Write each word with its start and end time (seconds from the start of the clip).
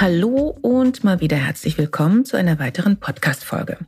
Hallo 0.00 0.58
und 0.60 1.04
mal 1.04 1.20
wieder 1.20 1.36
herzlich 1.36 1.78
willkommen 1.78 2.24
zu 2.24 2.36
einer 2.36 2.58
weiteren 2.58 2.98
Podcast-Folge. 2.98 3.78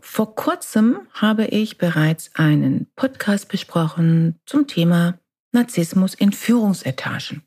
Vor 0.00 0.34
kurzem 0.34 1.02
habe 1.12 1.44
ich 1.44 1.78
bereits 1.78 2.34
einen 2.34 2.88
Podcast 2.96 3.48
besprochen 3.48 4.40
zum 4.46 4.66
Thema 4.66 5.20
Narzissmus 5.52 6.14
in 6.14 6.32
Führungsetagen. 6.32 7.44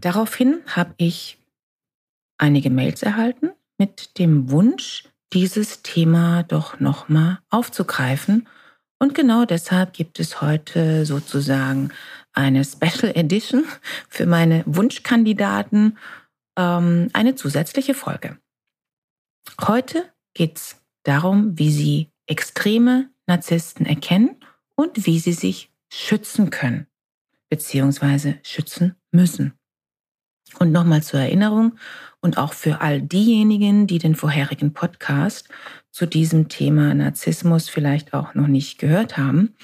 Daraufhin 0.00 0.60
habe 0.68 0.94
ich 0.96 1.38
einige 2.38 2.70
Mails 2.70 3.02
erhalten 3.02 3.50
mit 3.78 4.16
dem 4.20 4.52
Wunsch, 4.52 5.08
dieses 5.32 5.82
Thema 5.82 6.44
doch 6.44 6.78
nochmal 6.78 7.40
aufzugreifen. 7.50 8.46
Und 9.00 9.12
genau 9.12 9.44
deshalb 9.44 9.92
gibt 9.92 10.20
es 10.20 10.40
heute 10.40 11.04
sozusagen 11.04 11.90
eine 12.32 12.64
Special 12.64 13.10
Edition 13.12 13.64
für 14.08 14.26
meine 14.26 14.62
Wunschkandidaten 14.66 15.98
ähm, 16.56 17.08
eine 17.12 17.34
zusätzliche 17.34 17.94
Folge. 17.94 18.38
Heute 19.60 20.12
geht 20.34 20.56
es 20.56 20.80
darum, 21.02 21.58
wie 21.58 21.70
Sie 21.70 22.10
extreme 22.26 23.10
Narzissten 23.26 23.86
erkennen 23.86 24.36
und 24.74 25.06
wie 25.06 25.18
Sie 25.18 25.32
sich 25.32 25.70
schützen 25.88 26.50
können 26.50 26.86
beziehungsweise 27.48 28.38
schützen 28.42 28.96
müssen. 29.12 29.52
Und 30.58 30.72
nochmal 30.72 31.02
zur 31.02 31.20
Erinnerung 31.20 31.78
und 32.20 32.38
auch 32.38 32.52
für 32.52 32.80
all 32.80 33.02
diejenigen, 33.02 33.86
die 33.86 33.98
den 33.98 34.14
vorherigen 34.14 34.72
Podcast 34.72 35.48
zu 35.90 36.06
diesem 36.06 36.48
Thema 36.48 36.94
Narzissmus 36.94 37.68
vielleicht 37.68 38.14
auch 38.14 38.34
noch 38.34 38.46
nicht 38.46 38.78
gehört 38.78 39.16
haben. 39.16 39.54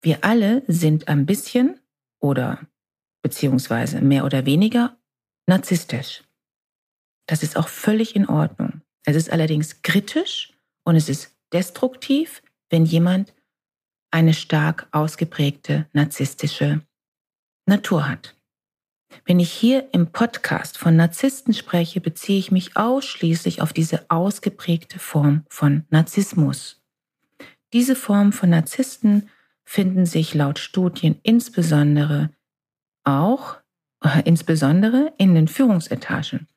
Wir 0.00 0.24
alle 0.24 0.64
sind 0.66 1.08
ein 1.08 1.24
bisschen 1.24 1.80
oder 2.18 2.60
beziehungsweise 3.22 4.00
mehr 4.00 4.24
oder 4.24 4.44
weniger 4.44 4.96
narzisstisch. 5.46 6.22
Das 7.26 7.42
ist 7.42 7.56
auch 7.56 7.68
völlig 7.68 8.16
in 8.16 8.28
Ordnung. 8.28 8.82
Es 9.04 9.16
ist 9.16 9.30
allerdings 9.30 9.82
kritisch 9.82 10.52
und 10.84 10.96
es 10.96 11.08
ist 11.08 11.36
destruktiv, 11.52 12.42
wenn 12.70 12.84
jemand 12.84 13.34
eine 14.10 14.34
stark 14.34 14.88
ausgeprägte 14.92 15.86
narzisstische 15.92 16.82
Natur 17.66 18.08
hat. 18.08 18.34
Wenn 19.24 19.40
ich 19.40 19.52
hier 19.52 19.88
im 19.92 20.10
Podcast 20.10 20.78
von 20.78 20.96
Narzissten 20.96 21.54
spreche, 21.54 22.00
beziehe 22.00 22.38
ich 22.38 22.50
mich 22.50 22.76
ausschließlich 22.76 23.60
auf 23.60 23.72
diese 23.72 24.10
ausgeprägte 24.10 24.98
Form 24.98 25.44
von 25.48 25.84
Narzissmus. 25.90 26.82
Diese 27.72 27.96
Form 27.96 28.32
von 28.32 28.50
Narzissten 28.50 29.28
finden 29.64 30.06
sich 30.06 30.34
laut 30.34 30.58
Studien 30.58 31.18
insbesondere 31.22 32.30
auch 33.04 33.61
insbesondere 34.24 35.12
in 35.18 35.34
den 35.34 35.48
Führungsetagen. 35.48 36.48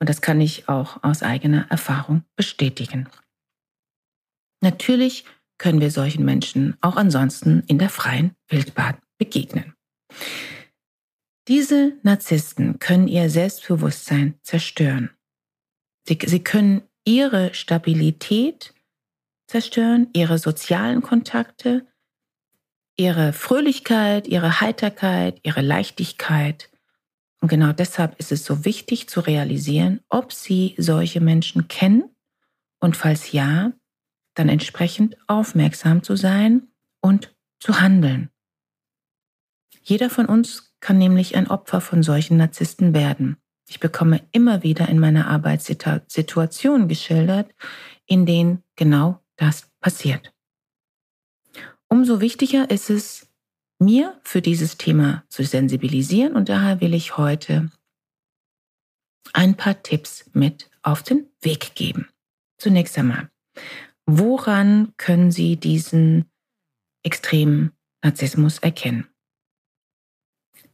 Und 0.00 0.08
das 0.08 0.20
kann 0.20 0.40
ich 0.40 0.68
auch 0.68 1.02
aus 1.02 1.22
eigener 1.22 1.66
Erfahrung 1.70 2.24
bestätigen. 2.36 3.08
Natürlich 4.60 5.24
können 5.58 5.80
wir 5.80 5.90
solchen 5.90 6.24
Menschen 6.24 6.76
auch 6.80 6.96
ansonsten 6.96 7.64
in 7.66 7.78
der 7.78 7.90
freien 7.90 8.34
Wildbahn 8.48 8.98
begegnen. 9.18 9.74
Diese 11.48 11.96
Narzissten 12.02 12.78
können 12.78 13.08
ihr 13.08 13.30
Selbstbewusstsein 13.30 14.38
zerstören. 14.42 15.10
Sie, 16.06 16.18
sie 16.24 16.44
können 16.44 16.82
ihre 17.04 17.54
Stabilität 17.54 18.74
zerstören, 19.46 20.08
ihre 20.12 20.38
sozialen 20.38 21.02
Kontakte, 21.02 21.86
ihre 22.98 23.32
Fröhlichkeit, 23.32 24.26
ihre 24.26 24.60
Heiterkeit, 24.60 25.40
ihre 25.44 25.62
Leichtigkeit. 25.62 26.68
Und 27.40 27.48
genau 27.48 27.72
deshalb 27.72 28.18
ist 28.18 28.32
es 28.32 28.44
so 28.44 28.64
wichtig 28.64 29.08
zu 29.08 29.20
realisieren, 29.20 30.00
ob 30.08 30.32
Sie 30.32 30.74
solche 30.76 31.20
Menschen 31.20 31.68
kennen 31.68 32.10
und 32.80 32.96
falls 32.96 33.32
ja, 33.32 33.72
dann 34.34 34.48
entsprechend 34.48 35.16
aufmerksam 35.28 36.02
zu 36.02 36.16
sein 36.16 36.68
und 37.00 37.34
zu 37.60 37.80
handeln. 37.80 38.30
Jeder 39.82 40.10
von 40.10 40.26
uns 40.26 40.74
kann 40.80 40.98
nämlich 40.98 41.36
ein 41.36 41.48
Opfer 41.48 41.80
von 41.80 42.02
solchen 42.02 42.36
Narzissten 42.36 42.94
werden. 42.94 43.36
Ich 43.68 43.80
bekomme 43.80 44.22
immer 44.32 44.62
wieder 44.62 44.88
in 44.88 44.98
meiner 44.98 45.28
Arbeitssituation 45.28 46.88
geschildert, 46.88 47.54
in 48.06 48.26
denen 48.26 48.62
genau 48.76 49.20
das 49.36 49.70
passiert. 49.80 50.32
Umso 51.88 52.20
wichtiger 52.20 52.70
ist 52.70 52.90
es, 52.90 53.28
mir 53.78 54.20
für 54.24 54.42
dieses 54.42 54.76
Thema 54.76 55.24
zu 55.28 55.44
sensibilisieren 55.44 56.34
und 56.34 56.48
daher 56.48 56.80
will 56.80 56.94
ich 56.94 57.16
heute 57.16 57.70
ein 59.32 59.56
paar 59.56 59.82
Tipps 59.82 60.28
mit 60.32 60.70
auf 60.82 61.02
den 61.02 61.28
Weg 61.40 61.74
geben. 61.74 62.08
Zunächst 62.58 62.98
einmal, 62.98 63.30
woran 64.04 64.92
können 64.96 65.30
Sie 65.30 65.56
diesen 65.56 66.24
extremen 67.04 67.72
Narzissmus 68.02 68.58
erkennen? 68.58 69.06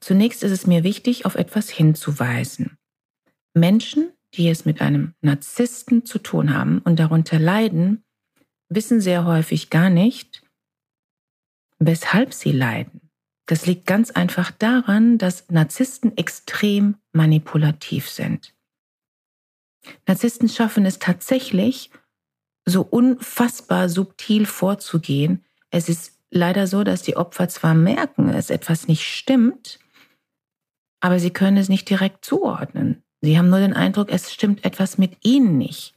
Zunächst 0.01 0.43
ist 0.43 0.53
es 0.53 0.67
mir 0.67 0.83
wichtig, 0.83 1.27
auf 1.27 1.35
etwas 1.35 1.69
hinzuweisen. 1.69 2.79
Menschen, 3.55 4.13
die 4.35 4.49
es 4.49 4.65
mit 4.65 4.81
einem 4.81 5.15
Narzissten 5.21 6.05
zu 6.05 6.19
tun 6.19 6.55
haben 6.55 6.81
und 6.81 6.99
darunter 6.99 7.39
leiden, 7.39 8.05
wissen 8.69 9.01
sehr 9.01 9.25
häufig 9.25 9.71
gar 9.71 9.91
nicht, 9.91 10.44
weshalb 11.79 12.33
sie 12.33 12.53
leiden. 12.53 13.11
Das 13.47 13.67
liegt 13.67 13.87
ganz 13.87 14.11
einfach 14.11 14.51
daran, 14.51 15.19
dass 15.19 15.51
Narzissten 15.51 16.17
extrem 16.17 16.97
manipulativ 17.13 18.09
sind. 18.09 18.55
Narzissten 20.07 20.49
schaffen 20.49 20.87
es 20.87 20.99
tatsächlich, 20.99 21.91
so 22.65 22.81
unfassbar 22.83 23.91
subtil 23.91 24.47
vorzugehen. 24.47 25.45
Es 25.71 25.91
ist 25.91 26.19
leider 26.31 26.67
so, 26.67 26.83
dass 26.83 27.03
die 27.03 27.17
Opfer 27.17 27.49
zwar 27.49 27.75
merken, 27.75 28.33
dass 28.33 28.49
etwas 28.49 28.89
nicht 28.89 29.05
stimmt, 29.05 29.79
aber 31.01 31.19
sie 31.19 31.31
können 31.31 31.59
es 31.59 31.69
nicht 31.69 31.91
direkt 31.91 32.25
zuordnen. 32.25 33.03
Sie 33.21 33.37
haben 33.37 33.51
nur 33.51 33.59
den 33.59 33.75
Eindruck, 33.75 34.11
es 34.11 34.33
stimmt 34.33 34.65
etwas 34.65 34.97
mit 34.97 35.25
ihnen 35.25 35.59
nicht. 35.59 35.95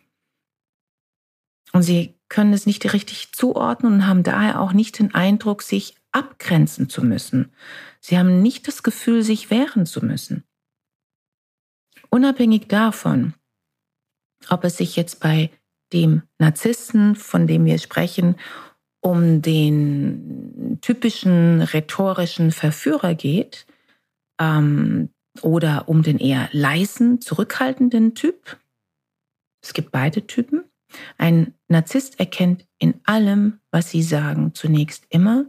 Und 1.72 1.84
sie 1.84 2.17
können 2.30 2.54
es 2.54 2.66
nicht 2.66 2.94
richtig 2.94 3.32
zuordnen 3.32 3.94
und 3.94 4.08
haben 4.08 4.24
daher 4.24 4.60
auch 4.60 4.74
nicht 4.74 5.00
den 5.00 5.14
Eindruck, 5.14 5.62
sich 5.62 5.96
abgrenzen 6.12 6.90
zu 6.90 7.04
müssen. 7.04 7.52
Sie 8.00 8.18
haben 8.18 8.42
nicht 8.42 8.68
das 8.68 8.84
Gefühl, 8.84 9.24
sich 9.24 9.50
wehren 9.50 9.86
zu 9.86 10.04
müssen. 10.04 10.44
Unabhängig 12.10 12.68
davon, 12.68 13.34
ob 14.50 14.64
es 14.64 14.78
sich 14.78 14.96
jetzt 14.96 15.20
bei 15.20 15.50
dem 15.94 16.24
Narzissten, 16.38 17.16
von 17.16 17.48
dem 17.48 17.66
wir 17.66 17.80
sprechen, 17.80 18.36
um 19.02 19.42
den 19.42 20.80
typischen 20.82 21.62
rhetorischen 21.62 22.52
Verführer 22.52 23.14
geht 23.16 23.66
ähm, 24.40 25.10
oder 25.42 25.88
um 25.88 26.04
den 26.04 26.18
eher 26.18 26.50
leisen, 26.52 27.22
zurückhaltenden 27.22 28.16
Typ. 28.16 28.58
Es 29.62 29.74
gibt 29.74 29.92
beide 29.92 30.28
Typen. 30.28 30.64
Ein 31.18 31.54
Narzisst 31.68 32.20
erkennt 32.20 32.66
in 32.80 33.02
allem, 33.04 33.60
was 33.72 33.90
sie 33.92 34.04
sagen, 34.04 34.54
zunächst 34.54 35.06
immer 35.10 35.46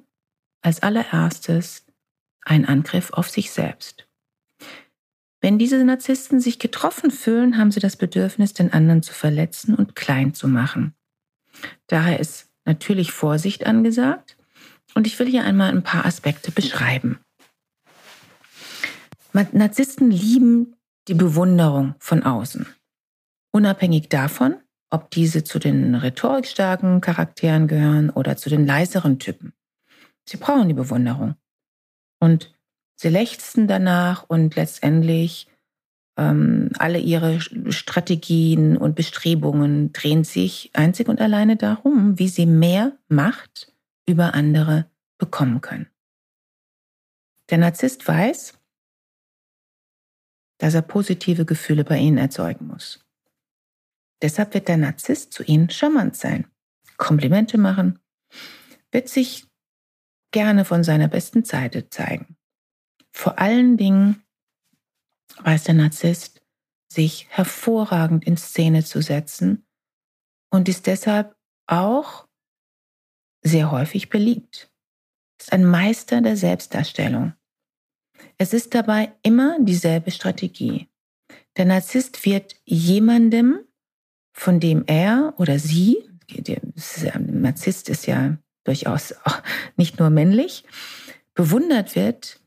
als 0.62 0.82
allererstes 0.82 1.86
ein 2.44 2.64
Angriff 2.64 3.12
auf 3.12 3.28
sich 3.28 3.50
selbst. 3.50 4.08
Wenn 5.40 5.58
diese 5.58 5.82
Narzissten 5.84 6.40
sich 6.40 6.58
getroffen 6.58 7.10
fühlen, 7.10 7.58
haben 7.58 7.70
sie 7.70 7.80
das 7.80 7.96
Bedürfnis, 7.96 8.54
den 8.54 8.72
anderen 8.72 9.02
zu 9.02 9.12
verletzen 9.12 9.74
und 9.74 9.94
klein 9.94 10.34
zu 10.34 10.48
machen. 10.48 10.94
Daher 11.86 12.18
ist 12.18 12.48
natürlich 12.64 13.12
Vorsicht 13.12 13.64
angesagt 13.66 14.36
und 14.94 15.06
ich 15.06 15.18
will 15.18 15.28
hier 15.28 15.44
einmal 15.44 15.70
ein 15.70 15.84
paar 15.84 16.04
Aspekte 16.04 16.50
beschreiben. 16.50 17.20
Narzissten 19.32 20.10
lieben 20.10 20.74
die 21.06 21.14
Bewunderung 21.14 21.94
von 22.00 22.24
außen. 22.24 22.66
Unabhängig 23.52 24.08
davon, 24.08 24.56
ob 24.90 25.10
diese 25.10 25.44
zu 25.44 25.58
den 25.58 25.94
rhetorikstarken 25.94 27.00
Charakteren 27.00 27.68
gehören 27.68 28.10
oder 28.10 28.36
zu 28.36 28.48
den 28.48 28.66
leiseren 28.66 29.18
Typen. 29.18 29.52
Sie 30.24 30.36
brauchen 30.36 30.68
die 30.68 30.74
Bewunderung. 30.74 31.34
Und 32.20 32.54
sie 32.94 33.08
lechzen 33.08 33.68
danach 33.68 34.24
und 34.28 34.56
letztendlich 34.56 35.48
ähm, 36.18 36.70
alle 36.78 36.98
ihre 36.98 37.40
Strategien 37.70 38.76
und 38.76 38.96
Bestrebungen 38.96 39.92
drehen 39.92 40.24
sich 40.24 40.70
einzig 40.74 41.08
und 41.08 41.20
alleine 41.20 41.56
darum, 41.56 42.18
wie 42.18 42.28
sie 42.28 42.46
mehr 42.46 42.98
Macht 43.08 43.72
über 44.06 44.34
andere 44.34 44.90
bekommen 45.18 45.60
können. 45.60 45.88
Der 47.50 47.58
Narzisst 47.58 48.06
weiß, 48.06 48.58
dass 50.58 50.74
er 50.74 50.82
positive 50.82 51.44
Gefühle 51.44 51.84
bei 51.84 51.98
ihnen 51.98 52.18
erzeugen 52.18 52.66
muss. 52.66 53.07
Deshalb 54.22 54.54
wird 54.54 54.68
der 54.68 54.76
Narzisst 54.76 55.32
zu 55.32 55.42
ihnen 55.44 55.70
charmant 55.70 56.16
sein, 56.16 56.50
Komplimente 56.96 57.58
machen, 57.58 58.00
wird 58.90 59.08
sich 59.08 59.46
gerne 60.32 60.64
von 60.64 60.82
seiner 60.84 61.08
besten 61.08 61.44
Seite 61.44 61.88
zeigen. 61.88 62.36
Vor 63.12 63.38
allen 63.38 63.76
Dingen 63.76 64.22
weiß 65.42 65.64
der 65.64 65.74
Narzisst, 65.74 66.42
sich 66.92 67.28
hervorragend 67.30 68.26
in 68.26 68.36
Szene 68.36 68.84
zu 68.84 69.02
setzen 69.02 69.66
und 70.50 70.68
ist 70.68 70.86
deshalb 70.86 71.36
auch 71.66 72.26
sehr 73.42 73.70
häufig 73.70 74.08
beliebt. 74.08 74.70
Ist 75.38 75.52
ein 75.52 75.64
Meister 75.64 76.20
der 76.20 76.36
Selbstdarstellung. 76.36 77.34
Es 78.38 78.52
ist 78.52 78.74
dabei 78.74 79.12
immer 79.22 79.58
dieselbe 79.60 80.10
Strategie. 80.10 80.88
Der 81.56 81.66
Narzisst 81.66 82.24
wird 82.24 82.56
jemandem, 82.64 83.67
von 84.38 84.60
dem 84.60 84.84
er 84.86 85.34
oder 85.38 85.58
sie, 85.58 86.08
der 86.30 86.60
Narzisst 87.18 87.88
ist 87.88 88.06
ja 88.06 88.36
durchaus 88.64 89.14
nicht 89.76 89.98
nur 89.98 90.10
männlich, 90.10 90.64
bewundert 91.34 91.96
wird, 91.96 92.40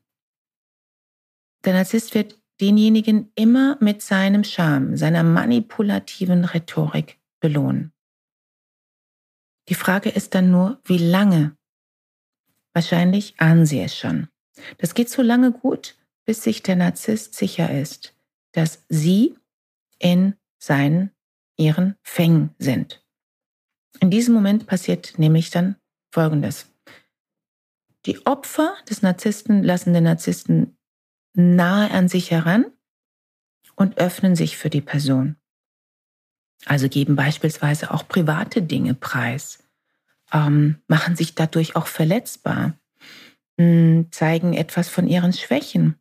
der 1.66 1.74
Narzisst 1.74 2.16
wird 2.16 2.40
denjenigen 2.60 3.32
immer 3.36 3.78
mit 3.80 4.02
seinem 4.02 4.44
Charme, 4.44 4.98
seiner 4.98 5.24
manipulativen 5.24 6.46
Rhetorik 6.46 7.20
belohnen. 7.40 7.92
Die 9.70 9.76
Frage 9.76 10.10
ist 10.10 10.36
dann 10.36 10.52
nur, 10.52 10.80
wie 10.84 10.98
lange? 10.98 11.58
Wahrscheinlich 12.74 13.40
ahnen 13.40 13.66
Sie 13.66 13.82
es 13.82 13.98
schon. 13.98 14.28
Das 14.78 14.94
geht 14.94 15.10
so 15.10 15.22
lange 15.22 15.52
gut, 15.52 15.98
bis 16.26 16.44
sich 16.44 16.62
der 16.62 16.76
Narzisst 16.76 17.36
sicher 17.36 17.70
ist, 17.72 18.16
dass 18.52 18.86
Sie 18.90 19.36
in 20.00 20.36
seinen, 20.58 21.12
ihren 21.62 21.96
Fängen 22.02 22.56
sind. 22.58 23.06
In 24.00 24.10
diesem 24.10 24.34
Moment 24.34 24.66
passiert 24.66 25.20
nämlich 25.20 25.52
dann 25.52 25.76
Folgendes. 26.12 26.68
Die 28.08 28.26
Opfer 28.26 28.74
des 28.90 29.04
Narzissten 29.04 29.64
lassen 29.64 29.94
den 29.94 30.06
Narzissten 30.06 30.78
nahe 31.34 31.92
an 31.92 32.08
sich 32.08 32.32
heran 32.32 32.66
und 33.76 33.98
öffnen 34.00 34.36
sich 34.36 34.58
für 34.58 34.72
die 34.72 34.82
Person. 34.82 35.36
Also 36.66 36.90
geben 36.90 37.16
beispielsweise 37.16 37.92
auch 37.92 38.08
private 38.08 38.62
Dinge 38.64 38.96
preis, 38.96 39.64
ähm, 40.32 40.82
machen 40.88 41.16
sich 41.16 41.36
dadurch 41.36 41.76
auch 41.76 41.88
verletzbar, 41.88 42.74
hm, 43.60 44.08
zeigen 44.12 44.54
etwas 44.54 44.90
von 44.90 45.08
ihren 45.08 45.34
Schwächen. 45.34 46.00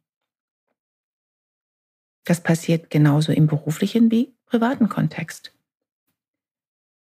Das 2.24 2.42
passiert 2.42 2.90
genauso 2.90 3.32
im 3.32 3.46
beruflichen 3.46 4.10
wie 4.10 4.34
privaten 4.50 4.88
Kontext. 4.88 5.54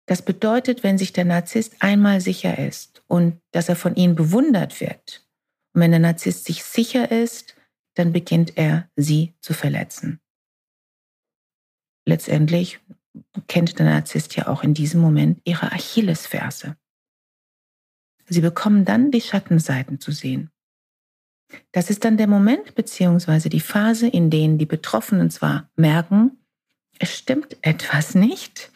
Das 0.06 0.22
bedeutet, 0.22 0.84
wenn 0.84 0.98
sich 0.98 1.14
der 1.14 1.26
Narzisst 1.26 1.76
einmal 1.82 2.22
sicher 2.22 2.58
ist 2.58 3.04
und 3.08 3.40
dass 3.52 3.70
er 3.70 3.76
von 3.76 3.96
ihnen 3.96 4.16
bewundert 4.16 4.82
wird, 4.82 5.26
und 5.74 5.82
wenn 5.82 5.92
der 5.92 6.00
Narzisst 6.00 6.46
sich 6.46 6.64
sicher 6.64 7.12
ist, 7.12 7.56
dann 7.96 8.12
beginnt 8.12 8.58
er, 8.58 8.90
sie 8.96 9.34
zu 9.40 9.54
verletzen. 9.54 10.20
Letztendlich 12.06 12.80
kennt 13.48 13.78
der 13.80 13.86
Narzisst 13.86 14.36
ja 14.36 14.48
auch 14.48 14.64
in 14.64 14.74
diesem 14.74 15.00
Moment 15.02 15.42
ihre 15.46 15.72
Achillesferse. 15.72 16.76
Sie 18.26 18.42
bekommen 18.42 18.86
dann 18.86 19.12
die 19.12 19.22
Schattenseiten 19.22 20.00
zu 20.00 20.12
sehen. 20.12 20.50
Das 21.72 21.90
ist 21.90 22.04
dann 22.04 22.18
der 22.18 22.28
Moment 22.28 22.74
bzw. 22.76 23.50
die 23.50 23.60
Phase, 23.60 24.08
in 24.08 24.30
denen 24.30 24.58
die 24.58 24.66
Betroffenen 24.66 25.30
zwar 25.30 25.70
merken, 25.76 26.43
es 27.04 27.18
stimmt 27.18 27.58
etwas 27.62 28.16
nicht, 28.16 28.72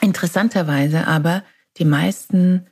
interessanterweise 0.00 1.06
aber 1.06 1.44
die 1.78 1.84
meisten 1.84 2.66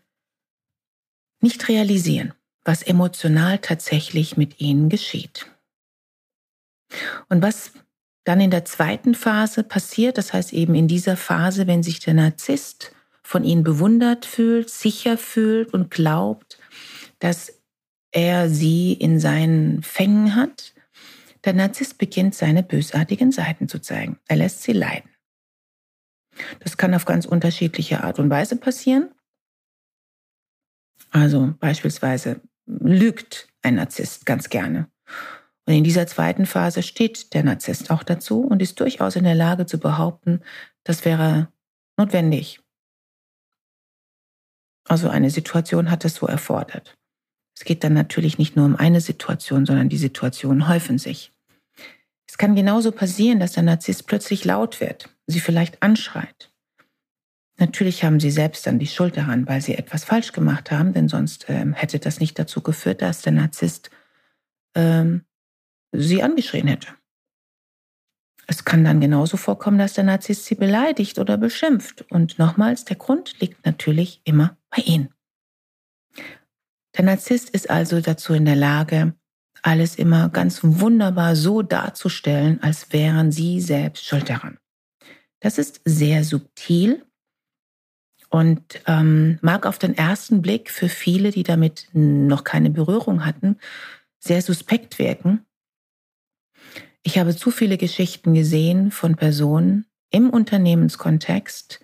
nicht 1.40 1.68
realisieren 1.68 2.34
was 2.64 2.82
emotional 2.82 3.58
tatsächlich 3.58 4.36
mit 4.36 4.60
ihnen 4.60 4.88
geschieht. 4.88 5.46
Und 7.28 7.42
was 7.42 7.72
dann 8.24 8.40
in 8.40 8.50
der 8.50 8.64
zweiten 8.64 9.14
Phase 9.14 9.62
passiert, 9.62 10.18
das 10.18 10.32
heißt 10.32 10.52
eben 10.52 10.74
in 10.74 10.88
dieser 10.88 11.16
Phase, 11.16 11.66
wenn 11.66 11.82
sich 11.82 12.00
der 12.00 12.14
Narzisst 12.14 12.92
von 13.22 13.44
ihnen 13.44 13.64
bewundert 13.64 14.26
fühlt, 14.26 14.70
sicher 14.70 15.16
fühlt 15.16 15.72
und 15.72 15.90
glaubt, 15.90 16.58
dass 17.18 17.60
er 18.12 18.50
sie 18.50 18.92
in 18.92 19.20
seinen 19.20 19.82
Fängen 19.82 20.34
hat, 20.34 20.74
der 21.44 21.54
Narzisst 21.54 21.98
beginnt 21.98 22.34
seine 22.34 22.62
bösartigen 22.62 23.32
Seiten 23.32 23.68
zu 23.68 23.80
zeigen. 23.80 24.18
Er 24.28 24.36
lässt 24.36 24.62
sie 24.62 24.72
leiden. 24.72 25.10
Das 26.60 26.76
kann 26.76 26.94
auf 26.94 27.04
ganz 27.04 27.26
unterschiedliche 27.26 28.04
Art 28.04 28.18
und 28.18 28.30
Weise 28.30 28.56
passieren. 28.56 29.10
Also 31.10 31.54
beispielsweise 31.58 32.40
lügt 32.66 33.48
ein 33.62 33.74
Narzisst 33.74 34.26
ganz 34.26 34.48
gerne. 34.48 34.90
Und 35.66 35.74
in 35.74 35.84
dieser 35.84 36.06
zweiten 36.06 36.46
Phase 36.46 36.82
steht 36.82 37.34
der 37.34 37.42
Narzisst 37.42 37.90
auch 37.90 38.02
dazu 38.02 38.42
und 38.42 38.62
ist 38.62 38.80
durchaus 38.80 39.16
in 39.16 39.24
der 39.24 39.34
Lage 39.34 39.66
zu 39.66 39.78
behaupten, 39.78 40.42
das 40.84 41.04
wäre 41.04 41.52
notwendig. 41.96 42.60
Also 44.84 45.08
eine 45.08 45.30
Situation 45.30 45.90
hat 45.90 46.04
es 46.04 46.16
so 46.16 46.26
erfordert. 46.26 46.98
Es 47.60 47.64
geht 47.64 47.84
dann 47.84 47.92
natürlich 47.92 48.38
nicht 48.38 48.56
nur 48.56 48.64
um 48.64 48.74
eine 48.74 49.02
Situation, 49.02 49.66
sondern 49.66 49.90
die 49.90 49.98
Situationen 49.98 50.66
häufen 50.66 50.96
sich. 50.96 51.30
Es 52.26 52.38
kann 52.38 52.54
genauso 52.54 52.90
passieren, 52.90 53.38
dass 53.38 53.52
der 53.52 53.64
Narzisst 53.64 54.06
plötzlich 54.06 54.46
laut 54.46 54.80
wird, 54.80 55.10
sie 55.26 55.40
vielleicht 55.40 55.82
anschreit. 55.82 56.50
Natürlich 57.58 58.02
haben 58.02 58.18
sie 58.18 58.30
selbst 58.30 58.66
dann 58.66 58.78
die 58.78 58.86
Schuld 58.86 59.18
daran, 59.18 59.46
weil 59.46 59.60
sie 59.60 59.74
etwas 59.74 60.04
falsch 60.04 60.32
gemacht 60.32 60.70
haben, 60.70 60.94
denn 60.94 61.08
sonst 61.08 61.50
ähm, 61.50 61.74
hätte 61.74 61.98
das 61.98 62.18
nicht 62.18 62.38
dazu 62.38 62.62
geführt, 62.62 63.02
dass 63.02 63.20
der 63.20 63.32
Narzisst 63.32 63.90
ähm, 64.74 65.26
sie 65.92 66.22
angeschrien 66.22 66.66
hätte. 66.66 66.88
Es 68.46 68.64
kann 68.64 68.84
dann 68.84 69.02
genauso 69.02 69.36
vorkommen, 69.36 69.76
dass 69.76 69.92
der 69.92 70.04
Narzisst 70.04 70.46
sie 70.46 70.54
beleidigt 70.54 71.18
oder 71.18 71.36
beschimpft. 71.36 72.10
Und 72.10 72.38
nochmals, 72.38 72.86
der 72.86 72.96
Grund 72.96 73.38
liegt 73.38 73.66
natürlich 73.66 74.22
immer 74.24 74.56
bei 74.70 74.80
ihnen. 74.80 75.12
Der 76.96 77.04
Narzisst 77.04 77.50
ist 77.50 77.70
also 77.70 78.00
dazu 78.00 78.34
in 78.34 78.44
der 78.44 78.56
Lage, 78.56 79.14
alles 79.62 79.96
immer 79.96 80.28
ganz 80.28 80.60
wunderbar 80.62 81.36
so 81.36 81.62
darzustellen, 81.62 82.62
als 82.62 82.92
wären 82.92 83.30
sie 83.30 83.60
selbst 83.60 84.04
schuld 84.04 84.28
daran. 84.28 84.58
Das 85.40 85.58
ist 85.58 85.80
sehr 85.84 86.24
subtil 86.24 87.04
und 88.28 88.80
ähm, 88.86 89.38
mag 89.42 89.66
auf 89.66 89.78
den 89.78 89.96
ersten 89.96 90.42
Blick 90.42 90.70
für 90.70 90.88
viele, 90.88 91.30
die 91.30 91.42
damit 91.42 91.88
noch 91.92 92.44
keine 92.44 92.70
Berührung 92.70 93.24
hatten, 93.24 93.56
sehr 94.18 94.42
suspekt 94.42 94.98
wirken. 94.98 95.44
Ich 97.02 97.18
habe 97.18 97.34
zu 97.34 97.50
viele 97.50 97.78
Geschichten 97.78 98.34
gesehen 98.34 98.90
von 98.90 99.16
Personen 99.16 99.86
im 100.10 100.30
Unternehmenskontext, 100.30 101.80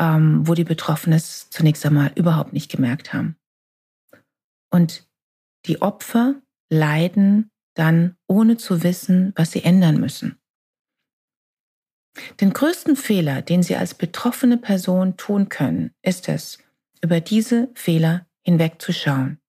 ähm, 0.00 0.46
wo 0.46 0.54
die 0.54 0.64
Betroffenen 0.64 1.16
es 1.16 1.50
zunächst 1.50 1.84
einmal 1.84 2.12
überhaupt 2.14 2.52
nicht 2.52 2.70
gemerkt 2.70 3.12
haben. 3.12 3.36
Und 4.70 5.08
die 5.66 5.80
Opfer 5.82 6.40
leiden 6.70 7.50
dann, 7.74 8.16
ohne 8.26 8.56
zu 8.56 8.82
wissen, 8.82 9.32
was 9.36 9.52
sie 9.52 9.62
ändern 9.62 10.00
müssen. 10.00 10.38
Den 12.40 12.52
größten 12.52 12.96
Fehler, 12.96 13.42
den 13.42 13.62
Sie 13.62 13.76
als 13.76 13.94
betroffene 13.94 14.58
Person 14.58 15.16
tun 15.16 15.48
können, 15.48 15.94
ist 16.02 16.28
es, 16.28 16.58
über 17.00 17.20
diese 17.20 17.70
Fehler 17.74 18.26
hinwegzuschauen. 18.42 19.40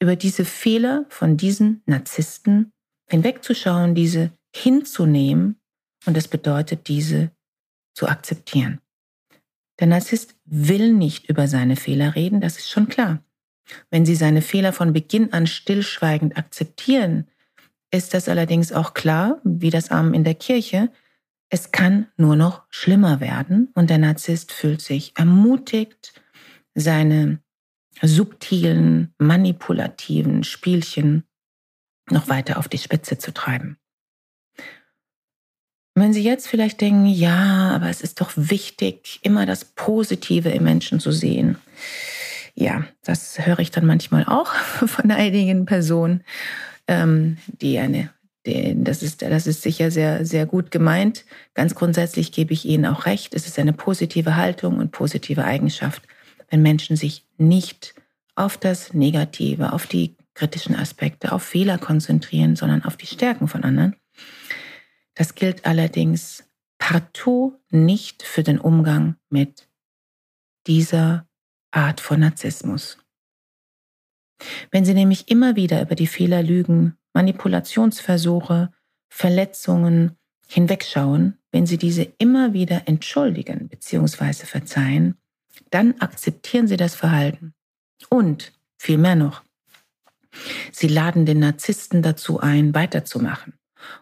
Über 0.00 0.16
diese 0.16 0.44
Fehler 0.44 1.06
von 1.08 1.38
diesen 1.38 1.82
Narzissten 1.86 2.72
hinwegzuschauen, 3.08 3.94
diese 3.94 4.36
hinzunehmen 4.54 5.60
und 6.04 6.16
das 6.16 6.28
bedeutet, 6.28 6.88
diese 6.88 7.30
zu 7.94 8.06
akzeptieren. 8.06 8.80
Der 9.80 9.86
Narzisst 9.86 10.36
will 10.44 10.92
nicht 10.92 11.28
über 11.28 11.48
seine 11.48 11.76
Fehler 11.76 12.14
reden, 12.14 12.40
das 12.40 12.58
ist 12.58 12.70
schon 12.70 12.88
klar. 12.88 13.22
Wenn 13.90 14.06
Sie 14.06 14.14
seine 14.14 14.42
Fehler 14.42 14.72
von 14.72 14.92
Beginn 14.92 15.32
an 15.32 15.46
stillschweigend 15.46 16.36
akzeptieren, 16.36 17.28
ist 17.90 18.14
das 18.14 18.28
allerdings 18.28 18.72
auch 18.72 18.94
klar, 18.94 19.40
wie 19.44 19.70
das 19.70 19.90
Amen 19.90 20.14
in 20.14 20.24
der 20.24 20.34
Kirche, 20.34 20.90
es 21.48 21.70
kann 21.70 22.08
nur 22.16 22.36
noch 22.36 22.64
schlimmer 22.70 23.20
werden 23.20 23.70
und 23.74 23.90
der 23.90 23.98
Narzisst 23.98 24.52
fühlt 24.52 24.80
sich 24.80 25.12
ermutigt, 25.16 26.20
seine 26.74 27.40
subtilen, 28.02 29.14
manipulativen 29.18 30.42
Spielchen 30.42 31.24
noch 32.10 32.28
weiter 32.28 32.58
auf 32.58 32.68
die 32.68 32.78
Spitze 32.78 33.18
zu 33.18 33.32
treiben. 33.32 33.78
Wenn 35.96 36.12
Sie 36.12 36.22
jetzt 36.22 36.48
vielleicht 36.48 36.80
denken, 36.80 37.06
ja, 37.06 37.70
aber 37.72 37.88
es 37.88 38.00
ist 38.00 38.20
doch 38.20 38.32
wichtig, 38.34 39.20
immer 39.22 39.46
das 39.46 39.64
Positive 39.64 40.48
im 40.48 40.64
Menschen 40.64 40.98
zu 40.98 41.12
sehen. 41.12 41.56
Ja, 42.56 42.84
das 43.04 43.46
höre 43.46 43.60
ich 43.60 43.70
dann 43.70 43.86
manchmal 43.86 44.24
auch 44.24 44.52
von 44.86 45.10
einigen 45.12 45.66
Personen, 45.66 46.24
ähm, 46.88 47.38
die 47.46 47.78
eine, 47.78 48.10
die, 48.44 48.74
das 48.82 49.04
ist, 49.04 49.22
das 49.22 49.46
ist 49.46 49.62
sicher 49.62 49.92
sehr, 49.92 50.26
sehr 50.26 50.46
gut 50.46 50.72
gemeint. 50.72 51.24
Ganz 51.54 51.76
grundsätzlich 51.76 52.32
gebe 52.32 52.52
ich 52.52 52.64
Ihnen 52.64 52.86
auch 52.86 53.06
recht. 53.06 53.32
Es 53.34 53.46
ist 53.46 53.58
eine 53.58 53.72
positive 53.72 54.34
Haltung 54.34 54.78
und 54.78 54.90
positive 54.90 55.44
Eigenschaft, 55.44 56.02
wenn 56.50 56.60
Menschen 56.60 56.96
sich 56.96 57.24
nicht 57.38 57.94
auf 58.34 58.58
das 58.58 58.94
Negative, 58.94 59.72
auf 59.72 59.86
die 59.86 60.16
kritischen 60.34 60.74
Aspekte, 60.74 61.30
auf 61.30 61.44
Fehler 61.44 61.78
konzentrieren, 61.78 62.56
sondern 62.56 62.84
auf 62.84 62.96
die 62.96 63.06
Stärken 63.06 63.46
von 63.46 63.62
anderen. 63.62 63.94
Das 65.14 65.34
gilt 65.34 65.64
allerdings 65.64 66.44
partout 66.78 67.58
nicht 67.70 68.22
für 68.22 68.42
den 68.42 68.58
Umgang 68.58 69.16
mit 69.30 69.68
dieser 70.66 71.26
Art 71.70 72.00
von 72.00 72.20
Narzissmus. 72.20 72.98
Wenn 74.70 74.84
Sie 74.84 74.94
nämlich 74.94 75.28
immer 75.28 75.56
wieder 75.56 75.80
über 75.82 75.94
die 75.94 76.06
Fehler 76.06 76.42
lügen, 76.42 76.96
Manipulationsversuche, 77.12 78.72
Verletzungen 79.08 80.16
hinwegschauen, 80.48 81.38
wenn 81.52 81.66
Sie 81.66 81.78
diese 81.78 82.02
immer 82.18 82.52
wieder 82.52 82.88
entschuldigen 82.88 83.68
bzw. 83.68 84.44
verzeihen, 84.44 85.16
dann 85.70 86.00
akzeptieren 86.00 86.66
Sie 86.66 86.76
das 86.76 86.94
Verhalten. 86.94 87.54
Und, 88.10 88.52
viel 88.76 88.98
mehr 88.98 89.14
noch, 89.14 89.42
Sie 90.72 90.88
laden 90.88 91.26
den 91.26 91.38
Narzissten 91.38 92.02
dazu 92.02 92.40
ein, 92.40 92.74
weiterzumachen. 92.74 93.54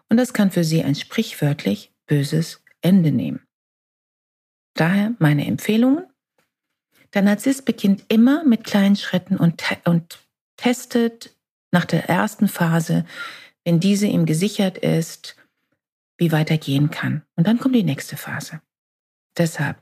Und 0.09 0.17
das 0.17 0.33
kann 0.33 0.51
für 0.51 0.63
Sie 0.63 0.83
ein 0.83 0.95
sprichwörtlich 0.95 1.91
böses 2.07 2.63
Ende 2.81 3.11
nehmen. 3.11 3.41
Daher 4.75 5.13
meine 5.19 5.45
Empfehlungen. 5.45 6.05
Der 7.13 7.21
Narzisst 7.21 7.65
beginnt 7.65 8.05
immer 8.07 8.43
mit 8.43 8.63
kleinen 8.63 8.95
Schritten 8.95 9.37
und, 9.37 9.59
te 9.59 9.77
und 9.85 10.19
testet 10.57 11.35
nach 11.71 11.85
der 11.85 12.09
ersten 12.09 12.47
Phase, 12.47 13.05
wenn 13.63 13.79
diese 13.79 14.07
ihm 14.07 14.25
gesichert 14.25 14.77
ist, 14.77 15.35
wie 16.17 16.31
weitergehen 16.31 16.89
kann. 16.89 17.23
Und 17.35 17.47
dann 17.47 17.59
kommt 17.59 17.75
die 17.75 17.83
nächste 17.83 18.17
Phase. 18.17 18.61
Deshalb 19.37 19.81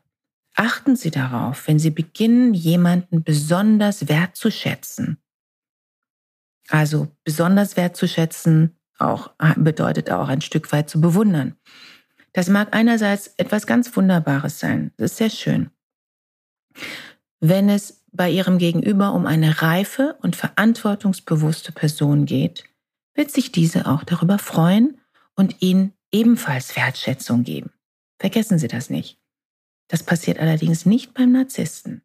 achten 0.55 0.95
Sie 0.95 1.11
darauf, 1.11 1.67
wenn 1.67 1.79
Sie 1.79 1.89
beginnen, 1.89 2.53
jemanden 2.53 3.23
besonders 3.23 4.07
wertzuschätzen. 4.07 5.17
Also 6.69 7.09
besonders 7.23 7.75
wertzuschätzen 7.75 8.77
auch, 9.01 9.31
bedeutet 9.57 10.11
auch 10.11 10.27
ein 10.27 10.41
Stück 10.41 10.71
weit 10.71 10.89
zu 10.89 11.01
bewundern. 11.01 11.55
Das 12.33 12.47
mag 12.47 12.73
einerseits 12.73 13.33
etwas 13.37 13.67
ganz 13.67 13.95
Wunderbares 13.95 14.59
sein. 14.59 14.91
Das 14.97 15.11
ist 15.11 15.17
sehr 15.17 15.29
schön. 15.29 15.69
Wenn 17.39 17.69
es 17.69 18.03
bei 18.11 18.29
Ihrem 18.29 18.57
Gegenüber 18.57 19.13
um 19.13 19.25
eine 19.25 19.61
reife 19.61 20.17
und 20.21 20.35
verantwortungsbewusste 20.35 21.71
Person 21.71 22.25
geht, 22.25 22.65
wird 23.13 23.31
sich 23.31 23.51
diese 23.51 23.87
auch 23.87 24.03
darüber 24.03 24.37
freuen 24.37 24.99
und 25.35 25.61
Ihnen 25.61 25.93
ebenfalls 26.11 26.75
Wertschätzung 26.75 27.43
geben. 27.43 27.71
Vergessen 28.19 28.59
Sie 28.59 28.67
das 28.67 28.89
nicht. 28.89 29.19
Das 29.87 30.03
passiert 30.03 30.39
allerdings 30.39 30.85
nicht 30.85 31.13
beim 31.13 31.31
Narzissten. 31.31 32.01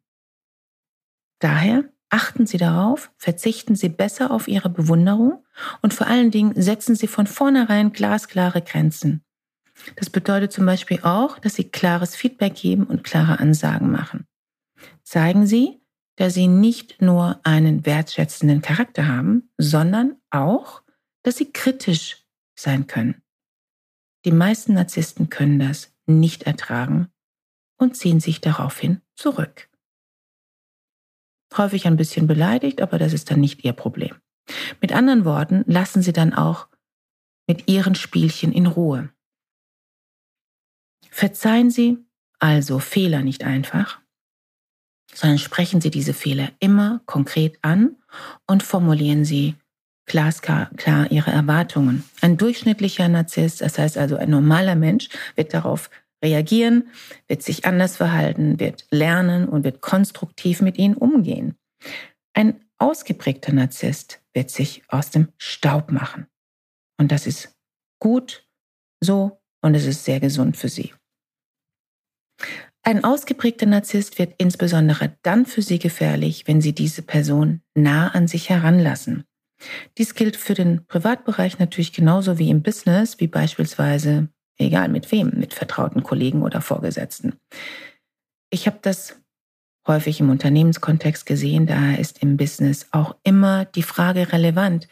Daher 1.39 1.85
achten 2.09 2.45
Sie 2.45 2.57
darauf, 2.57 3.11
verzichten 3.17 3.75
Sie 3.75 3.89
besser 3.89 4.31
auf 4.31 4.47
Ihre 4.47 4.69
Bewunderung 4.69 5.43
und 5.81 5.93
vor 5.93 6.07
allen 6.07 6.31
Dingen 6.31 6.59
setzen 6.61 6.95
Sie 6.95 7.07
von 7.07 7.27
vornherein 7.27 7.91
glasklare 7.91 8.61
Grenzen. 8.61 9.23
Das 9.95 10.09
bedeutet 10.09 10.51
zum 10.51 10.65
Beispiel 10.65 11.01
auch, 11.03 11.37
dass 11.39 11.55
Sie 11.55 11.65
klares 11.69 12.15
Feedback 12.15 12.55
geben 12.55 12.85
und 12.85 13.03
klare 13.03 13.39
Ansagen 13.39 13.91
machen. 13.91 14.27
Zeigen 15.03 15.45
Sie, 15.45 15.81
dass 16.15 16.33
Sie 16.33 16.47
nicht 16.47 17.01
nur 17.01 17.39
einen 17.43 17.85
wertschätzenden 17.85 18.61
Charakter 18.61 19.07
haben, 19.07 19.49
sondern 19.57 20.15
auch, 20.31 20.81
dass 21.23 21.37
Sie 21.37 21.51
kritisch 21.51 22.25
sein 22.55 22.87
können. 22.87 23.21
Die 24.25 24.31
meisten 24.31 24.73
Narzissten 24.73 25.29
können 25.29 25.59
das 25.59 25.93
nicht 26.05 26.43
ertragen 26.43 27.09
und 27.77 27.95
ziehen 27.95 28.19
sich 28.19 28.41
daraufhin 28.41 29.01
zurück. 29.15 29.66
Häufig 31.55 31.87
ein 31.87 31.97
bisschen 31.97 32.27
beleidigt, 32.27 32.81
aber 32.81 32.99
das 32.99 33.13
ist 33.13 33.31
dann 33.31 33.39
nicht 33.39 33.63
Ihr 33.63 33.73
Problem. 33.73 34.15
Mit 34.81 34.91
anderen 34.91 35.25
Worten, 35.25 35.63
lassen 35.67 36.01
Sie 36.01 36.13
dann 36.13 36.33
auch 36.33 36.67
mit 37.47 37.67
Ihren 37.69 37.95
Spielchen 37.95 38.51
in 38.51 38.67
Ruhe. 38.67 39.09
Verzeihen 41.09 41.71
Sie 41.71 41.97
also 42.39 42.79
Fehler 42.79 43.21
nicht 43.21 43.43
einfach, 43.43 43.99
sondern 45.13 45.39
sprechen 45.39 45.81
Sie 45.81 45.89
diese 45.89 46.13
Fehler 46.13 46.51
immer 46.59 47.01
konkret 47.05 47.57
an 47.61 47.95
und 48.45 48.63
formulieren 48.63 49.25
Sie 49.25 49.55
glasklar 50.05 50.69
klar 50.77 51.11
Ihre 51.11 51.31
Erwartungen. 51.31 52.03
Ein 52.21 52.37
durchschnittlicher 52.37 53.07
Narzisst, 53.09 53.61
das 53.61 53.77
heißt 53.77 53.97
also 53.97 54.15
ein 54.17 54.29
normaler 54.29 54.75
Mensch, 54.75 55.09
wird 55.35 55.53
darauf 55.53 55.89
reagieren, 56.23 56.89
wird 57.27 57.43
sich 57.43 57.65
anders 57.65 57.97
verhalten, 57.97 58.59
wird 58.59 58.87
lernen 58.91 59.47
und 59.47 59.63
wird 59.63 59.81
konstruktiv 59.81 60.61
mit 60.61 60.77
ihnen 60.77 60.95
umgehen. 60.95 61.55
Ein 62.33 62.65
ausgeprägter 62.77 63.53
Narzisst 63.53 64.21
wird 64.33 64.49
sich 64.49 64.83
aus 64.87 65.09
dem 65.11 65.29
Staub 65.37 65.91
machen. 65.91 66.27
Und 66.99 67.11
das 67.11 67.27
ist 67.27 67.55
gut 67.99 68.47
so 69.03 69.41
und 69.61 69.75
es 69.75 69.85
ist 69.85 70.05
sehr 70.05 70.19
gesund 70.19 70.57
für 70.57 70.69
sie. 70.69 70.93
Ein 72.83 73.03
ausgeprägter 73.03 73.65
Narzisst 73.65 74.17
wird 74.17 74.35
insbesondere 74.37 75.17
dann 75.21 75.45
für 75.45 75.61
Sie 75.61 75.77
gefährlich, 75.77 76.47
wenn 76.47 76.61
Sie 76.61 76.73
diese 76.73 77.01
Person 77.01 77.61
nah 77.75 78.07
an 78.07 78.29
sich 78.29 78.49
heranlassen. 78.49 79.25
Dies 79.97 80.15
gilt 80.15 80.37
für 80.37 80.53
den 80.53 80.85
Privatbereich 80.85 81.59
natürlich 81.59 81.91
genauso 81.91 82.37
wie 82.37 82.49
im 82.49 82.61
Business, 82.61 83.19
wie 83.19 83.27
beispielsweise 83.27 84.29
egal 84.57 84.89
mit 84.89 85.11
wem, 85.11 85.31
mit 85.35 85.53
vertrauten 85.53 86.03
Kollegen 86.03 86.43
oder 86.43 86.61
Vorgesetzten. 86.61 87.35
Ich 88.49 88.67
habe 88.67 88.79
das 88.81 89.19
häufig 89.87 90.19
im 90.19 90.29
Unternehmenskontext 90.29 91.25
gesehen, 91.25 91.65
daher 91.65 91.99
ist 91.99 92.21
im 92.21 92.37
Business 92.37 92.87
auch 92.91 93.15
immer 93.23 93.65
die 93.65 93.83
Frage 93.83 94.33
relevant, 94.33 94.87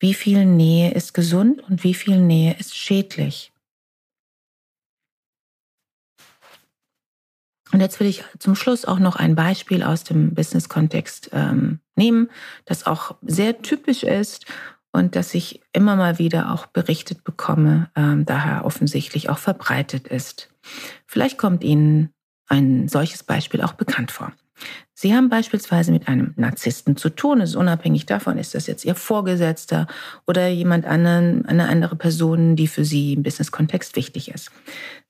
wie 0.00 0.14
viel 0.14 0.44
Nähe 0.44 0.92
ist 0.92 1.14
gesund 1.14 1.62
und 1.62 1.84
wie 1.84 1.94
viel 1.94 2.18
Nähe 2.18 2.56
ist 2.58 2.76
schädlich. 2.76 3.52
Und 7.72 7.80
jetzt 7.80 7.98
will 7.98 8.06
ich 8.06 8.22
zum 8.38 8.54
Schluss 8.54 8.84
auch 8.84 9.00
noch 9.00 9.16
ein 9.16 9.34
Beispiel 9.34 9.82
aus 9.82 10.04
dem 10.04 10.34
Business-Kontext 10.34 11.30
ähm, 11.32 11.80
nehmen, 11.96 12.30
das 12.66 12.86
auch 12.86 13.16
sehr 13.22 13.62
typisch 13.62 14.04
ist 14.04 14.46
und 14.94 15.16
das 15.16 15.34
ich 15.34 15.60
immer 15.72 15.96
mal 15.96 16.20
wieder 16.20 16.52
auch 16.52 16.66
berichtet 16.66 17.24
bekomme, 17.24 17.90
ähm, 17.96 18.24
daher 18.24 18.64
offensichtlich 18.64 19.28
auch 19.28 19.38
verbreitet 19.38 20.06
ist. 20.06 20.50
Vielleicht 21.04 21.36
kommt 21.36 21.64
Ihnen 21.64 22.10
ein 22.46 22.86
solches 22.86 23.24
Beispiel 23.24 23.60
auch 23.60 23.72
bekannt 23.72 24.12
vor. 24.12 24.32
Sie 24.94 25.12
haben 25.12 25.28
beispielsweise 25.28 25.90
mit 25.90 26.06
einem 26.06 26.32
Narzissten 26.36 26.96
zu 26.96 27.10
tun. 27.10 27.40
Es 27.40 27.50
ist 27.50 27.56
unabhängig 27.56 28.06
davon, 28.06 28.38
ist 28.38 28.54
das 28.54 28.68
jetzt 28.68 28.84
Ihr 28.84 28.94
Vorgesetzter 28.94 29.88
oder 30.28 30.46
jemand 30.46 30.84
anderen, 30.84 31.44
eine 31.46 31.68
andere 31.68 31.96
Person, 31.96 32.54
die 32.54 32.68
für 32.68 32.84
Sie 32.84 33.14
im 33.14 33.24
Business-Kontext 33.24 33.96
wichtig 33.96 34.30
ist. 34.30 34.52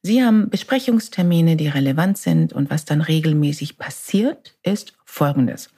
Sie 0.01 0.25
haben 0.25 0.49
Besprechungstermine, 0.49 1.57
die 1.57 1.69
relevant 1.69 2.17
sind 2.17 2.55
und 2.55 2.71
was 2.71 2.87
dann 2.87 3.03
regelmäßig 3.03 3.77
passiert, 3.77 4.57
ist 4.63 4.95
Folgendes. 5.05 5.69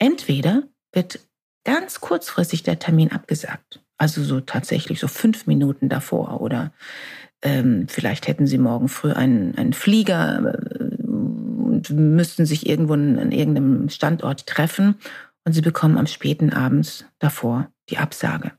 Entweder 0.00 0.64
wird 0.92 1.20
ganz 1.64 2.00
kurzfristig 2.00 2.62
der 2.62 2.78
Termin 2.78 3.12
abgesagt. 3.12 3.80
Also 3.96 4.22
so 4.22 4.40
tatsächlich 4.40 5.00
so 5.00 5.08
fünf 5.08 5.46
Minuten 5.46 5.88
davor 5.88 6.40
oder 6.40 6.72
ähm, 7.42 7.86
vielleicht 7.88 8.26
hätten 8.26 8.46
sie 8.46 8.58
morgen 8.58 8.88
früh 8.88 9.12
einen, 9.12 9.56
einen 9.56 9.72
Flieger 9.72 10.54
äh, 10.54 11.04
und 11.04 11.90
müssten 11.90 12.46
sich 12.46 12.68
irgendwo 12.68 12.94
an 12.94 13.32
irgendeinem 13.32 13.88
Standort 13.88 14.46
treffen 14.46 14.96
und 15.44 15.52
sie 15.52 15.60
bekommen 15.60 15.98
am 15.98 16.06
späten 16.06 16.52
Abend 16.52 17.06
davor 17.18 17.68
die 17.90 17.98
Absage. 17.98 18.52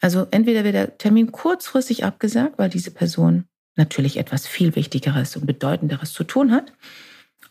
Also 0.00 0.26
entweder 0.30 0.64
wird 0.64 0.74
der 0.74 0.98
Termin 0.98 1.30
kurzfristig 1.30 2.04
abgesagt, 2.04 2.58
weil 2.58 2.70
diese 2.70 2.90
Person 2.90 3.44
natürlich 3.76 4.16
etwas 4.16 4.46
viel 4.46 4.74
Wichtigeres 4.76 5.36
und 5.36 5.46
Bedeutenderes 5.46 6.12
zu 6.12 6.24
tun 6.24 6.52
hat, 6.52 6.72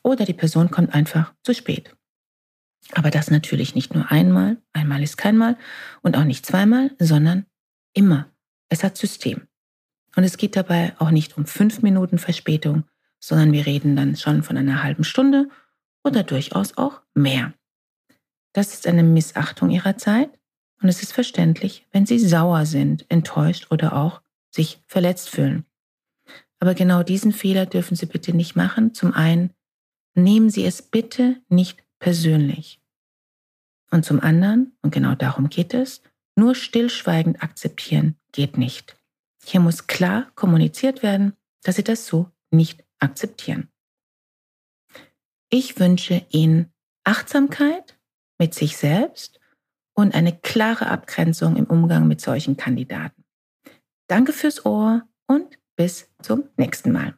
oder 0.03 0.25
die 0.25 0.33
Person 0.33 0.71
kommt 0.71 0.93
einfach 0.93 1.33
zu 1.43 1.53
spät. 1.53 1.95
Aber 2.93 3.11
das 3.11 3.29
natürlich 3.29 3.75
nicht 3.75 3.93
nur 3.93 4.11
einmal, 4.11 4.57
einmal 4.73 5.03
ist 5.03 5.17
kein 5.17 5.37
Mal 5.37 5.57
und 6.01 6.17
auch 6.17 6.23
nicht 6.23 6.45
zweimal, 6.45 6.91
sondern 6.99 7.45
immer. 7.93 8.29
Es 8.69 8.83
hat 8.83 8.97
System. 8.97 9.47
Und 10.15 10.23
es 10.23 10.37
geht 10.37 10.55
dabei 10.55 10.93
auch 10.97 11.11
nicht 11.11 11.37
um 11.37 11.45
fünf 11.45 11.81
Minuten 11.81 12.17
Verspätung, 12.17 12.83
sondern 13.19 13.51
wir 13.51 13.65
reden 13.65 13.95
dann 13.95 14.15
schon 14.15 14.43
von 14.43 14.57
einer 14.57 14.81
halben 14.83 15.03
Stunde 15.03 15.49
oder 16.03 16.23
durchaus 16.23 16.77
auch 16.77 17.01
mehr. 17.13 17.53
Das 18.53 18.73
ist 18.73 18.87
eine 18.87 19.03
Missachtung 19.03 19.69
ihrer 19.69 19.97
Zeit 19.97 20.31
und 20.81 20.89
es 20.89 21.03
ist 21.03 21.13
verständlich, 21.13 21.85
wenn 21.91 22.05
sie 22.05 22.17
sauer 22.17 22.65
sind, 22.65 23.05
enttäuscht 23.09 23.67
oder 23.69 23.93
auch 23.95 24.21
sich 24.49 24.81
verletzt 24.87 25.29
fühlen. 25.29 25.65
Aber 26.59 26.73
genau 26.73 27.03
diesen 27.03 27.31
Fehler 27.31 27.65
dürfen 27.65 27.95
Sie 27.95 28.05
bitte 28.05 28.35
nicht 28.35 28.55
machen. 28.55 28.93
Zum 28.93 29.13
einen, 29.13 29.51
nehmen 30.13 30.49
Sie 30.49 30.65
es 30.65 30.81
bitte 30.81 31.37
nicht 31.47 31.83
persönlich. 31.99 32.81
Und 33.91 34.05
zum 34.05 34.19
anderen, 34.19 34.77
und 34.81 34.91
genau 34.91 35.15
darum 35.15 35.49
geht 35.49 35.73
es, 35.73 36.01
nur 36.35 36.55
stillschweigend 36.55 37.43
akzeptieren 37.43 38.15
geht 38.31 38.57
nicht. 38.57 38.95
Hier 39.43 39.59
muss 39.59 39.87
klar 39.87 40.31
kommuniziert 40.35 41.03
werden, 41.03 41.33
dass 41.63 41.75
Sie 41.75 41.83
das 41.83 42.05
so 42.05 42.31
nicht 42.51 42.83
akzeptieren. 42.99 43.69
Ich 45.49 45.79
wünsche 45.79 46.25
Ihnen 46.29 46.71
Achtsamkeit 47.03 47.97
mit 48.37 48.53
sich 48.53 48.77
selbst 48.77 49.39
und 49.93 50.13
eine 50.13 50.37
klare 50.37 50.87
Abgrenzung 50.87 51.55
im 51.55 51.65
Umgang 51.65 52.07
mit 52.07 52.21
solchen 52.21 52.55
Kandidaten. 52.55 53.25
Danke 54.07 54.31
fürs 54.33 54.65
Ohr 54.65 55.07
und 55.27 55.59
bis 55.75 56.09
zum 56.21 56.49
nächsten 56.57 56.91
Mal. 56.91 57.17